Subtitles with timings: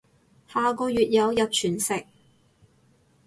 [0.51, 2.07] 下個月有日全食